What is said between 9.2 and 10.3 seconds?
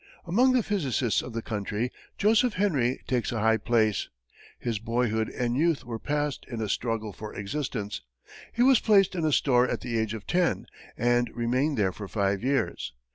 a store at the age of